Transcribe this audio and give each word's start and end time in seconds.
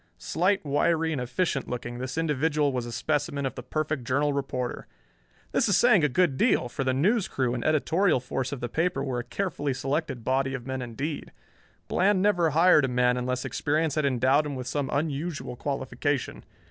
Slight, 0.17 0.65
wiry 0.65 1.11
and 1.11 1.21
efficient 1.21 1.67
looking, 1.69 1.99
this 1.99 2.17
individual 2.17 2.71
was 2.73 2.87
a 2.87 2.91
specimen 2.91 3.45
of 3.45 3.53
the 3.53 3.61
perfect 3.61 4.03
Journal 4.03 4.33
reporter. 4.33 4.87
This 5.51 5.69
is 5.69 5.77
saying 5.77 6.03
a 6.03 6.09
good 6.09 6.37
deal, 6.37 6.67
for 6.69 6.83
the 6.83 6.91
news 6.91 7.27
crew 7.27 7.53
and 7.53 7.63
editorial 7.63 8.19
force 8.19 8.51
of 8.51 8.61
the 8.61 8.67
paper 8.67 9.03
were 9.03 9.19
a 9.19 9.23
carefully 9.23 9.75
selected 9.75 10.23
body 10.23 10.55
of 10.55 10.65
men 10.65 10.81
indeed. 10.81 11.31
Bland 11.87 12.19
never 12.19 12.49
hired 12.49 12.85
a 12.85 12.87
man 12.87 13.15
unless 13.15 13.45
experience 13.45 13.93
had 13.93 14.05
endowed 14.07 14.47
him 14.47 14.55
with 14.55 14.65
some 14.65 14.89
unusual 14.91 15.55
qualification. 15.55 16.45